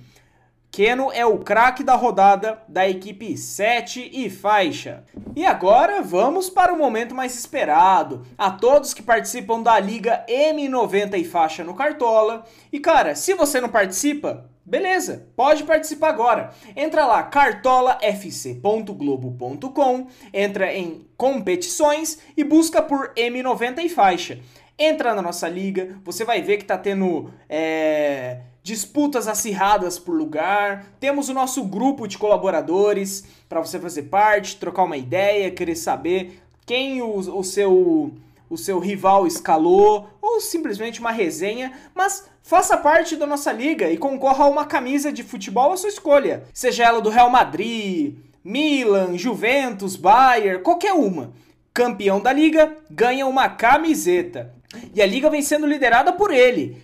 Keno 0.71 1.11
é 1.11 1.25
o 1.25 1.39
craque 1.39 1.83
da 1.83 1.95
rodada 1.95 2.61
da 2.67 2.87
equipe 2.87 3.35
7 3.35 4.11
e 4.13 4.29
faixa. 4.29 5.03
E 5.35 5.43
agora 5.43 6.01
vamos 6.01 6.47
para 6.47 6.71
o 6.71 6.77
momento 6.77 7.15
mais 7.15 7.35
esperado. 7.35 8.23
A 8.37 8.51
todos 8.51 8.93
que 8.93 9.01
participam 9.01 9.63
da 9.63 9.79
Liga 9.79 10.23
M90 10.29 11.17
e 11.17 11.23
faixa 11.23 11.63
no 11.63 11.73
Cartola. 11.73 12.45
E 12.71 12.79
cara, 12.79 13.15
se 13.15 13.33
você 13.33 13.59
não 13.59 13.69
participa, 13.69 14.47
Beleza, 14.69 15.27
pode 15.35 15.63
participar 15.63 16.09
agora. 16.09 16.53
Entra 16.75 17.03
lá 17.03 17.23
cartolafc.globo.com, 17.23 20.07
entra 20.31 20.71
em 20.71 21.07
competições 21.17 22.19
e 22.37 22.43
busca 22.43 22.79
por 22.79 23.11
M90 23.15 23.79
e 23.79 23.89
faixa. 23.89 24.37
Entra 24.77 25.15
na 25.15 25.23
nossa 25.23 25.49
liga, 25.49 25.99
você 26.05 26.23
vai 26.23 26.43
ver 26.43 26.57
que 26.57 26.65
tá 26.65 26.77
tendo 26.77 27.33
é, 27.49 28.41
disputas 28.61 29.27
acirradas 29.27 29.97
por 29.97 30.15
lugar. 30.15 30.85
Temos 30.99 31.29
o 31.29 31.33
nosso 31.33 31.63
grupo 31.63 32.07
de 32.07 32.19
colaboradores 32.19 33.23
para 33.49 33.61
você 33.61 33.79
fazer 33.79 34.03
parte, 34.03 34.57
trocar 34.57 34.83
uma 34.83 34.97
ideia, 34.97 35.49
querer 35.49 35.75
saber 35.75 36.39
quem 36.67 37.01
o, 37.01 37.17
o 37.17 37.43
seu 37.43 38.13
o 38.49 38.57
seu 38.57 38.79
rival 38.79 39.27
escalou 39.27 40.09
ou 40.21 40.41
simplesmente 40.41 40.99
uma 40.99 41.11
resenha, 41.11 41.73
mas 41.93 42.27
faça 42.41 42.77
parte 42.77 43.15
da 43.15 43.25
nossa 43.25 43.51
liga 43.51 43.89
e 43.89 43.97
concorra 43.97 44.45
a 44.45 44.49
uma 44.49 44.65
camisa 44.65 45.11
de 45.11 45.23
futebol 45.23 45.71
à 45.71 45.77
sua 45.77 45.89
escolha, 45.89 46.43
seja 46.53 46.85
ela 46.85 47.01
do 47.01 47.09
Real 47.09 47.29
Madrid, 47.29 48.15
Milan, 48.43 49.17
Juventus, 49.17 49.95
Bayern, 49.95 50.63
qualquer 50.63 50.93
uma. 50.93 51.33
Campeão 51.73 52.19
da 52.19 52.33
liga 52.33 52.75
ganha 52.89 53.27
uma 53.27 53.49
camiseta. 53.49 54.53
E 54.93 55.01
a 55.01 55.05
liga 55.05 55.29
vem 55.29 55.41
sendo 55.41 55.65
liderada 55.65 56.13
por 56.13 56.31
ele, 56.31 56.77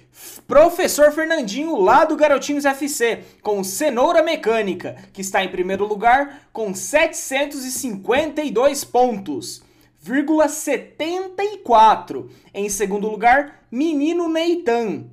Professor 0.48 1.12
Fernandinho, 1.12 1.76
lá 1.76 2.06
do 2.06 2.16
Garotinhos 2.16 2.66
FC, 2.66 3.20
com 3.42 3.64
Cenoura 3.64 4.24
Mecânica, 4.24 4.96
que 5.12 5.22
está 5.22 5.44
em 5.44 5.50
primeiro 5.50 5.86
lugar 5.86 6.48
com 6.54 6.74
752 6.74 8.84
pontos. 8.84 9.64
74. 10.48 12.30
Em 12.54 12.70
segundo 12.70 13.10
lugar, 13.10 13.66
Menino 13.72 14.30
Neitan, 14.30 15.06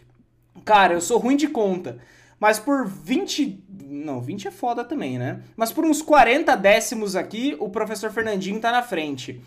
Cara, 0.64 0.94
eu 0.94 1.02
sou 1.02 1.18
ruim 1.18 1.36
de 1.36 1.48
conta, 1.48 1.98
mas 2.40 2.58
por 2.58 2.86
20, 2.86 3.62
não, 3.84 4.18
20 4.20 4.48
é 4.48 4.50
foda 4.50 4.82
também, 4.82 5.18
né? 5.18 5.42
Mas 5.54 5.70
por 5.70 5.84
uns 5.84 6.00
40 6.00 6.56
décimos 6.56 7.14
aqui, 7.14 7.54
o 7.60 7.68
professor 7.68 8.10
Fernandinho 8.10 8.60
tá 8.60 8.72
na 8.72 8.82
frente. 8.82 9.42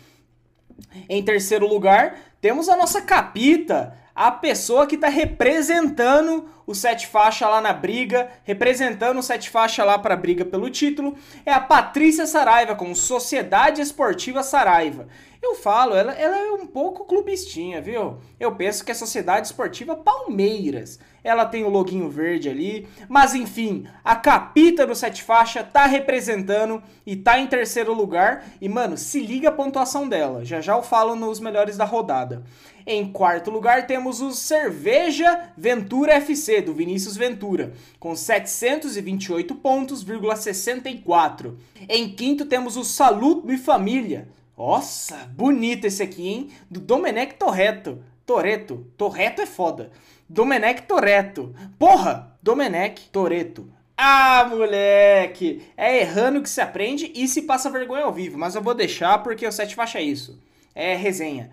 Em 1.08 1.24
terceiro 1.24 1.66
lugar, 1.66 2.16
temos 2.40 2.68
a 2.68 2.76
nossa 2.76 3.02
capita, 3.02 3.98
a 4.14 4.30
pessoa 4.30 4.86
que 4.86 4.94
está 4.94 5.08
representando 5.08 6.48
o 6.66 6.74
Sete 6.74 7.06
Faixa 7.06 7.48
lá 7.48 7.60
na 7.60 7.72
briga, 7.72 8.28
representando 8.44 9.18
o 9.18 9.22
Sete 9.22 9.50
Faixa 9.50 9.84
lá 9.84 9.98
para 9.98 10.14
a 10.14 10.16
briga 10.16 10.44
pelo 10.44 10.70
título, 10.70 11.16
é 11.44 11.52
a 11.52 11.60
Patrícia 11.60 12.26
Saraiva, 12.26 12.74
com 12.74 12.94
Sociedade 12.94 13.80
Esportiva 13.80 14.42
Saraiva. 14.42 15.08
Eu 15.42 15.56
falo, 15.56 15.96
ela, 15.96 16.12
ela 16.12 16.38
é 16.38 16.52
um 16.52 16.68
pouco 16.68 17.04
clubistinha, 17.04 17.82
viu? 17.82 18.18
Eu 18.38 18.54
penso 18.54 18.84
que 18.84 18.92
é 18.92 18.94
Sociedade 18.94 19.48
Esportiva 19.48 19.96
Palmeiras. 19.96 21.00
Ela 21.24 21.44
tem 21.44 21.64
o 21.64 21.68
loginho 21.68 22.08
verde 22.08 22.48
ali, 22.48 22.86
mas 23.08 23.34
enfim, 23.34 23.84
a 24.04 24.14
capita 24.14 24.86
do 24.86 24.94
Sete 24.94 25.20
Faixa 25.24 25.64
tá 25.64 25.84
representando 25.84 26.80
e 27.04 27.16
tá 27.16 27.40
em 27.40 27.48
terceiro 27.48 27.92
lugar. 27.92 28.46
E 28.60 28.68
mano, 28.68 28.96
se 28.96 29.18
liga 29.18 29.48
a 29.48 29.52
pontuação 29.52 30.08
dela, 30.08 30.44
já 30.44 30.60
já 30.60 30.76
eu 30.76 30.82
falo 30.82 31.16
nos 31.16 31.40
melhores 31.40 31.76
da 31.76 31.84
rodada. 31.84 32.44
Em 32.86 33.10
quarto 33.10 33.50
lugar 33.50 33.88
temos 33.88 34.20
o 34.20 34.30
Cerveja 34.30 35.50
Ventura 35.56 36.14
FC, 36.14 36.62
do 36.62 36.72
Vinícius 36.72 37.16
Ventura, 37.16 37.72
com 37.98 38.14
728 38.14 39.56
pontos, 39.56 40.04
64. 40.36 41.58
Em 41.88 42.08
quinto 42.10 42.46
temos 42.46 42.76
o 42.76 42.84
Saluto 42.84 43.52
e 43.52 43.58
Família. 43.58 44.28
Nossa, 44.56 45.16
bonito 45.34 45.86
esse 45.86 46.02
aqui, 46.02 46.28
hein? 46.28 46.50
Do 46.70 46.80
Domenech 46.80 47.34
Torreto. 47.34 48.02
Toreto. 48.24 48.86
Torreto 48.96 49.42
é 49.42 49.46
foda. 49.46 49.90
Domenech 50.28 50.82
Toreto. 50.82 51.54
Porra! 51.78 52.36
Domenech 52.42 53.08
Toreto. 53.10 53.68
Ah, 53.96 54.46
moleque! 54.48 55.62
É 55.76 56.00
errando 56.00 56.42
que 56.42 56.50
se 56.50 56.60
aprende 56.60 57.12
e 57.14 57.28
se 57.28 57.42
passa 57.42 57.70
vergonha 57.70 58.04
ao 58.04 58.12
vivo, 58.12 58.38
mas 58.38 58.54
eu 58.54 58.62
vou 58.62 58.74
deixar 58.74 59.22
porque 59.22 59.46
o 59.46 59.52
7 59.52 59.74
faixa 59.74 59.98
é 59.98 60.02
isso. 60.02 60.40
É 60.74 60.94
resenha 60.96 61.50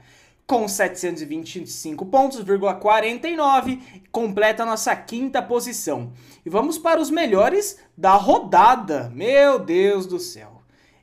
com 0.49 0.67
725 0.67 2.07
pontos, 2.07 2.43
49, 2.79 3.79
completa 4.11 4.63
a 4.63 4.65
nossa 4.65 4.95
quinta 4.95 5.43
posição. 5.43 6.11
E 6.43 6.49
vamos 6.49 6.79
para 6.79 6.99
os 6.99 7.11
melhores 7.11 7.77
da 7.95 8.15
rodada. 8.15 9.11
Meu 9.13 9.59
Deus 9.59 10.07
do 10.07 10.17
céu. 10.17 10.58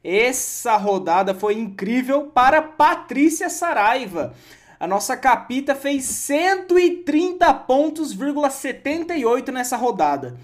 Essa 0.08 0.76
rodada 0.76 1.34
foi 1.34 1.54
incrível 1.54 2.26
para 2.26 2.62
Patrícia 2.62 3.50
Saraiva. 3.50 4.34
A 4.78 4.86
nossa 4.86 5.16
capita 5.16 5.74
fez 5.74 6.04
130 6.04 7.52
pontos, 7.52 8.16
78 8.52 9.50
nessa 9.50 9.76
rodada. 9.76 10.38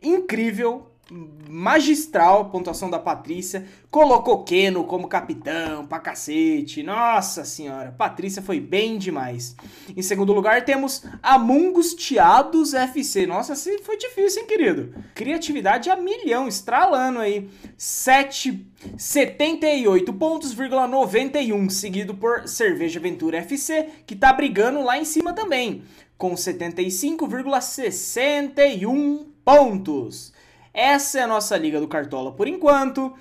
Incrível, 0.00 0.86
magistral 1.10 2.50
pontuação 2.50 2.90
da 2.90 2.98
Patrícia. 2.98 3.66
Colocou 3.90 4.44
Keno 4.44 4.84
como 4.84 5.08
capitão, 5.08 5.86
pra 5.86 5.98
cacete. 5.98 6.82
Nossa 6.82 7.42
senhora, 7.44 7.94
Patrícia 7.96 8.42
foi 8.42 8.60
bem 8.60 8.98
demais. 8.98 9.56
Em 9.96 10.02
segundo 10.02 10.30
lugar, 10.32 10.64
temos 10.64 11.04
Amungustiados 11.22 12.74
FC. 12.74 13.26
Nossa, 13.26 13.54
assim 13.54 13.78
foi 13.78 13.96
difícil, 13.96 14.42
hein, 14.42 14.48
querido? 14.48 14.94
Criatividade 15.14 15.88
a 15.88 15.96
milhão, 15.96 16.46
estralando 16.46 17.20
aí. 17.20 17.48
7, 17.76 18.66
78 18.96 20.12
pontos, 20.14 20.54
91, 20.54 21.70
seguido 21.70 22.14
por 22.14 22.46
Cerveja 22.46 23.00
Ventura 23.00 23.38
FC, 23.38 23.88
que 24.06 24.14
tá 24.14 24.30
brigando 24.32 24.82
lá 24.82 24.96
em 24.98 25.04
cima 25.04 25.32
também, 25.32 25.82
com 26.18 26.34
75,61 26.34 29.26
pontos. 29.44 30.36
Essa 30.72 31.20
é 31.20 31.22
a 31.22 31.26
nossa 31.26 31.56
liga 31.56 31.80
do 31.80 31.88
Cartola 31.88 32.32
por 32.32 32.46
enquanto. 32.46 33.12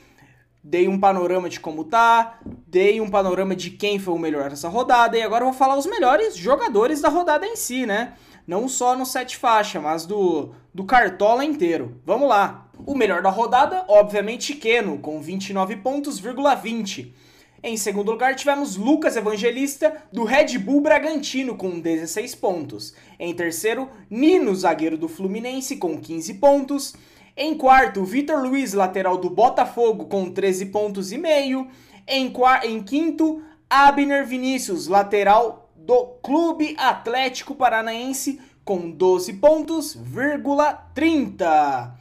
Dei 0.64 0.88
um 0.88 1.00
panorama 1.00 1.48
de 1.48 1.60
como 1.60 1.86
tá, 1.86 2.40
dei 2.68 3.00
um 3.00 3.10
panorama 3.10 3.56
de 3.56 3.70
quem 3.70 4.00
foi 4.00 4.14
o 4.14 4.20
melhor 4.20 4.50
nessa 4.50 4.68
rodada 4.68 5.18
e 5.18 5.22
agora 5.22 5.46
vou 5.46 5.54
falar 5.54 5.78
os 5.78 5.86
melhores 5.86 6.36
jogadores 6.36 7.00
da 7.00 7.08
rodada 7.08 7.46
em 7.46 7.56
si, 7.56 7.86
né? 7.86 8.14
Não 8.46 8.68
só 8.68 8.96
no 8.96 9.06
sete 9.06 9.38
faixa, 9.38 9.80
mas 9.80 10.06
do, 10.06 10.52
do 10.74 10.84
Cartola 10.84 11.46
inteiro. 11.46 12.02
Vamos 12.06 12.28
lá. 12.28 12.70
O 12.86 12.96
melhor 12.96 13.22
da 13.22 13.30
rodada, 13.30 13.86
obviamente, 13.88 14.54
Keno, 14.56 14.98
com 15.00 15.22
29 15.22 15.78
pontos, 15.78 16.20
20. 16.20 17.14
Em 17.64 17.76
segundo 17.76 18.12
lugar, 18.12 18.36
tivemos 18.36 18.76
Lucas 18.76 19.18
Evangelista, 19.18 20.04
do 20.14 20.24
Red 20.24 20.58
Bull 20.60 20.82
Bragantino, 20.82 21.56
com 21.56 21.80
16 21.80 22.36
pontos. 22.36 22.94
Em 23.20 23.34
terceiro, 23.34 23.90
Nino, 24.10 24.54
zagueiro 24.56 24.98
do 24.98 25.08
Fluminense, 25.08 25.78
com 25.78 25.98
15 26.00 26.36
pontos. 26.36 26.94
Em 27.40 27.54
quarto, 27.56 28.04
Vitor 28.04 28.42
Luiz, 28.42 28.74
lateral 28.74 29.16
do 29.16 29.30
Botafogo, 29.30 30.06
com 30.06 30.32
13 30.32 30.66
pontos 30.66 31.12
e 31.12 31.20
meio. 31.20 31.68
Em, 32.08 32.34
em 32.64 32.82
quinto, 32.82 33.44
Abner 33.70 34.26
Vinícius, 34.26 34.88
lateral 34.88 35.70
do 35.76 36.04
Clube 36.24 36.76
Atlético 36.80 37.54
Paranaense, 37.54 38.42
com 38.66 38.90
12 38.90 39.34
pontos, 39.34 39.94
vírgula 39.94 40.74
30. 40.96 41.94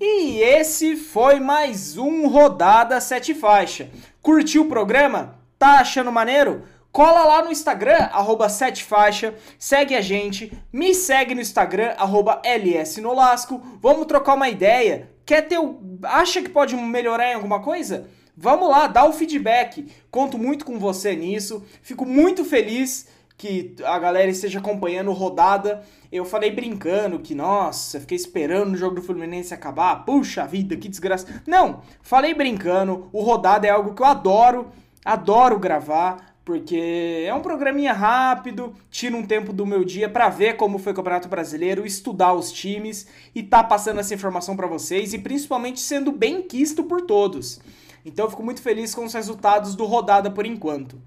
E 0.00 0.40
esse 0.40 0.96
foi 0.96 1.38
mais 1.38 1.98
um 1.98 2.26
Rodada 2.26 2.98
Sete 2.98 3.34
Faixa. 3.34 3.90
Curtiu 4.22 4.62
o 4.62 4.68
programa? 4.70 5.38
Tá 5.58 5.80
achando 5.80 6.10
maneiro? 6.10 6.62
Cola 6.90 7.24
lá 7.24 7.44
no 7.44 7.52
Instagram, 7.52 8.08
arroba 8.12 8.48
setefaixa, 8.48 9.34
segue 9.58 9.94
a 9.94 10.00
gente, 10.00 10.52
me 10.72 10.94
segue 10.94 11.34
no 11.34 11.40
Instagram, 11.40 11.94
arroba 11.98 12.40
lsnolasco, 12.44 13.60
vamos 13.80 14.06
trocar 14.06 14.34
uma 14.34 14.48
ideia. 14.48 15.10
Quer 15.24 15.42
ter 15.42 15.58
o... 15.58 15.78
Acha 16.02 16.40
que 16.40 16.48
pode 16.48 16.74
melhorar 16.74 17.30
em 17.30 17.34
alguma 17.34 17.60
coisa? 17.60 18.08
Vamos 18.34 18.68
lá, 18.68 18.86
dá 18.86 19.04
o 19.04 19.12
feedback. 19.12 19.92
Conto 20.10 20.38
muito 20.38 20.64
com 20.64 20.78
você 20.78 21.14
nisso. 21.14 21.62
Fico 21.82 22.06
muito 22.06 22.44
feliz 22.44 23.08
que 23.36 23.76
a 23.84 23.98
galera 23.98 24.30
esteja 24.30 24.58
acompanhando 24.58 25.12
rodada. 25.12 25.82
Eu 26.10 26.24
falei 26.24 26.50
brincando 26.50 27.18
que, 27.18 27.34
nossa, 27.34 28.00
fiquei 28.00 28.16
esperando 28.16 28.72
o 28.72 28.76
jogo 28.76 28.94
do 28.94 29.02
Fluminense 29.02 29.52
acabar. 29.52 30.04
Puxa 30.04 30.46
vida, 30.46 30.76
que 30.76 30.88
desgraça. 30.88 31.42
Não, 31.46 31.82
falei 32.00 32.32
brincando. 32.32 33.08
O 33.12 33.22
rodada 33.22 33.66
é 33.66 33.70
algo 33.70 33.94
que 33.94 34.02
eu 34.02 34.06
adoro, 34.06 34.72
adoro 35.04 35.58
gravar. 35.58 36.37
Porque 36.48 37.24
é 37.26 37.34
um 37.34 37.42
programinha 37.42 37.92
rápido, 37.92 38.74
tira 38.90 39.14
um 39.14 39.22
tempo 39.22 39.52
do 39.52 39.66
meu 39.66 39.84
dia 39.84 40.08
para 40.08 40.30
ver 40.30 40.56
como 40.56 40.78
foi 40.78 40.92
o 40.92 40.96
Campeonato 40.96 41.28
Brasileiro, 41.28 41.84
estudar 41.84 42.32
os 42.32 42.50
times 42.50 43.06
e 43.34 43.42
tá 43.42 43.62
passando 43.62 44.00
essa 44.00 44.14
informação 44.14 44.56
para 44.56 44.66
vocês 44.66 45.12
e 45.12 45.18
principalmente 45.18 45.78
sendo 45.78 46.10
bem 46.10 46.40
quisto 46.40 46.84
por 46.84 47.02
todos. 47.02 47.60
Então 48.02 48.24
eu 48.24 48.30
fico 48.30 48.42
muito 48.42 48.62
feliz 48.62 48.94
com 48.94 49.04
os 49.04 49.12
resultados 49.12 49.74
do 49.74 49.84
rodada 49.84 50.30
por 50.30 50.46
enquanto. 50.46 50.98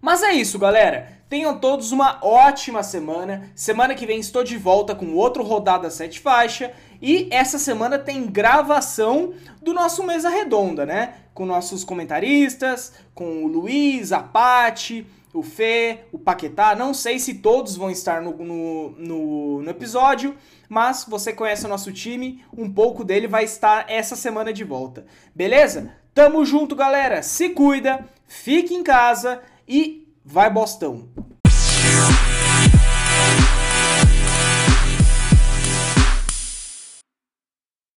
Mas 0.00 0.22
é 0.22 0.30
isso, 0.30 0.56
galera. 0.56 1.18
Tenham 1.28 1.58
todos 1.58 1.90
uma 1.90 2.24
ótima 2.24 2.84
semana. 2.84 3.50
Semana 3.56 3.96
que 3.96 4.06
vem 4.06 4.20
estou 4.20 4.44
de 4.44 4.56
volta 4.56 4.94
com 4.94 5.14
outro 5.14 5.42
Rodada 5.42 5.90
7 5.90 6.20
Faixa. 6.20 6.72
E 7.00 7.28
essa 7.30 7.58
semana 7.58 7.98
tem 7.98 8.26
gravação 8.26 9.32
do 9.62 9.72
nosso 9.72 10.02
Mesa 10.04 10.28
Redonda, 10.28 10.84
né? 10.84 11.14
Com 11.32 11.46
nossos 11.46 11.84
comentaristas, 11.84 12.92
com 13.14 13.44
o 13.44 13.46
Luiz, 13.46 14.12
a 14.12 14.20
Pati, 14.20 15.06
o 15.32 15.42
Fê, 15.42 16.00
o 16.12 16.18
Paquetá. 16.18 16.74
Não 16.74 16.92
sei 16.92 17.18
se 17.18 17.34
todos 17.34 17.76
vão 17.76 17.90
estar 17.90 18.20
no, 18.20 18.32
no, 18.36 18.90
no, 18.90 19.62
no 19.62 19.70
episódio, 19.70 20.36
mas 20.68 21.04
você 21.08 21.32
conhece 21.32 21.66
o 21.66 21.68
nosso 21.68 21.92
time, 21.92 22.44
um 22.56 22.70
pouco 22.70 23.04
dele 23.04 23.28
vai 23.28 23.44
estar 23.44 23.86
essa 23.88 24.16
semana 24.16 24.52
de 24.52 24.64
volta. 24.64 25.06
Beleza? 25.34 25.92
Tamo 26.12 26.44
junto, 26.44 26.74
galera. 26.74 27.22
Se 27.22 27.50
cuida, 27.50 28.04
fique 28.26 28.74
em 28.74 28.82
casa 28.82 29.40
e 29.66 30.08
vai 30.24 30.50
Bostão. 30.50 31.08